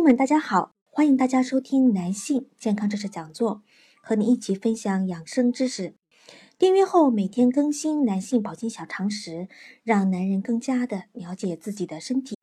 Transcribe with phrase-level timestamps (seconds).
[0.00, 3.62] 朋友们，大家好，欢迎大家收听男性健康知识讲座，
[4.00, 5.94] 和你一起分享养生知识。
[6.56, 9.46] 订阅后每天更新男性保健小常识，
[9.82, 12.38] 让男人更加的了解自己的身体。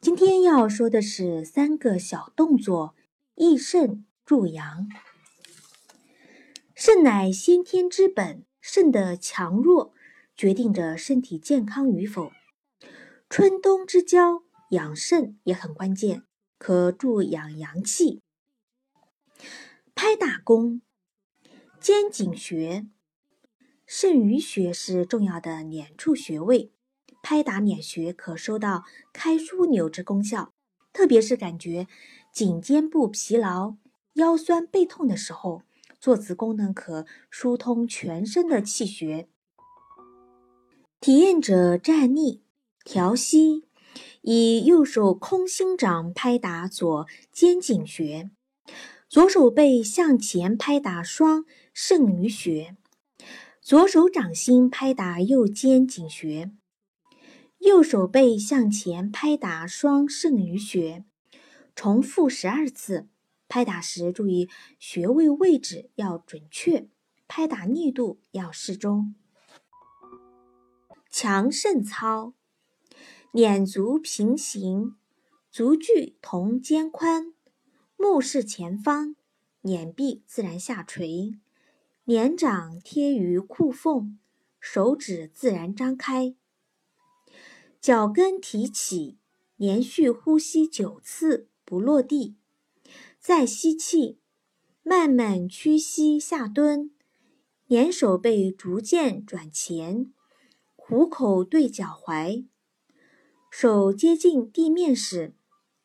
[0.00, 2.94] 今天要说的是三个小动作，
[3.34, 4.88] 益肾助阳。
[6.74, 9.92] 肾乃先天之本，肾的强弱
[10.34, 12.32] 决定着身体健康与否。
[13.28, 16.22] 春冬之交，养肾也很关键。
[16.66, 18.22] 可助养阳气。
[19.94, 20.80] 拍打功，
[21.78, 22.86] 肩颈穴、
[23.84, 26.72] 肾俞穴是重要的捻处穴位。
[27.22, 30.54] 拍打捻穴可收到开枢纽之功效，
[30.94, 31.86] 特别是感觉
[32.32, 33.76] 颈肩部疲劳、
[34.14, 35.64] 腰酸背痛的时候，
[36.00, 39.28] 做此功能可疏通全身的气血。
[40.98, 42.42] 体验者站立，
[42.82, 43.66] 调息。
[44.26, 48.30] 以右手空心掌拍打左肩颈穴，
[49.06, 51.44] 左手背向前拍打双
[51.74, 52.74] 肾俞穴，
[53.60, 56.50] 左手掌心拍打右肩颈穴，
[57.58, 61.04] 右手背向前拍打双肾俞穴，
[61.76, 63.08] 重复十二次。
[63.46, 64.48] 拍打时注意
[64.78, 66.88] 穴位位置要准确，
[67.28, 69.14] 拍打力度要适中。
[71.10, 72.32] 强肾操。
[73.36, 74.94] 捻足平行，
[75.50, 77.34] 足距同肩宽，
[77.96, 79.16] 目视前方，
[79.62, 81.34] 捻臂自然下垂，
[82.04, 84.20] 脸掌贴于裤缝，
[84.60, 86.36] 手指自然张开。
[87.80, 89.18] 脚跟提起，
[89.56, 92.36] 连续呼吸九次不落地，
[93.18, 94.20] 再吸气，
[94.84, 96.92] 慢慢屈膝下蹲，
[97.66, 100.12] 捻手背逐渐转前，
[100.76, 102.46] 虎口对脚踝。
[103.56, 105.32] 手接近地面时，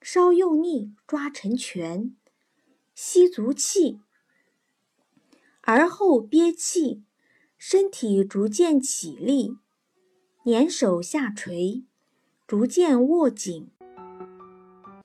[0.02, 2.16] 稍用力抓成拳，
[2.96, 4.00] 吸足气，
[5.62, 7.04] 而后憋气，
[7.60, 9.56] 身体逐渐起立，
[10.46, 11.84] 捻手下垂，
[12.48, 13.70] 逐渐握紧，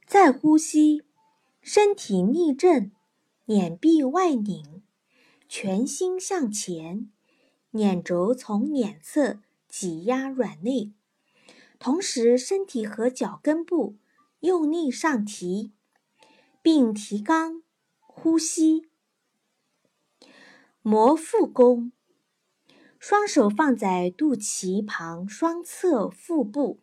[0.07, 1.03] 再呼吸，
[1.61, 2.91] 身体立正，
[3.45, 4.83] 捻臂外拧，
[5.51, 7.11] 全心向前，
[7.73, 10.95] 捻轴从捻侧挤压软肋。
[11.85, 13.99] 同时，身体和脚跟部
[14.41, 15.75] 用力上提，
[16.63, 17.61] 并提肛
[18.01, 18.89] 呼吸。
[20.81, 21.93] 摩腹功，
[22.99, 26.81] 双手放在肚脐旁双侧腹部，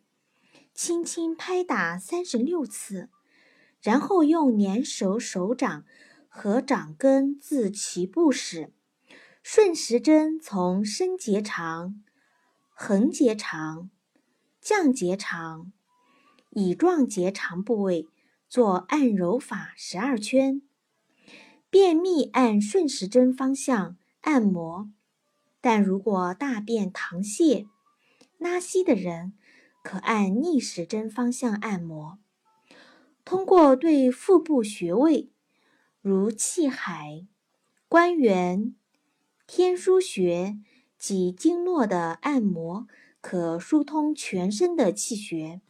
[0.72, 3.10] 轻轻拍打三十六次，
[3.80, 5.84] 然后用粘手手掌
[6.28, 8.72] 和掌根自脐部始，
[9.42, 12.00] 顺时针从升结肠、
[12.72, 13.90] 横结肠。
[14.62, 15.72] 降结肠、
[16.50, 18.06] 乙状结肠部位
[18.48, 20.62] 做按揉法十二圈，
[21.68, 24.88] 便秘按顺时针方向按摩，
[25.60, 27.66] 但如果大便溏泻、
[28.38, 29.32] 拉稀的人，
[29.82, 32.20] 可按逆时针方向按摩。
[33.24, 35.32] 通过对腹部穴位，
[36.00, 37.26] 如气海、
[37.88, 38.76] 关元、
[39.44, 40.60] 天枢穴
[40.96, 42.86] 及经络的按摩。
[43.22, 45.62] 可疏通全身的气血，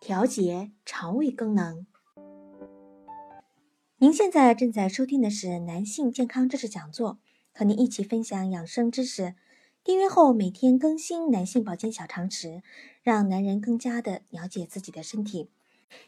[0.00, 1.86] 调节肠胃功能。
[3.98, 7.18] 您现在正在收听的是男性健康知识讲座，
[7.52, 9.34] 和您一起分享养生知识。
[9.84, 12.62] 订阅后每天更新男性保健小常识，
[13.02, 15.50] 让男人更加的了解自己的身体。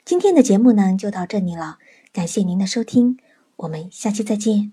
[0.02, 1.78] 今天的节目呢就到这里了，
[2.10, 3.19] 感谢您的收听，
[3.56, 4.72] 我们下期再见。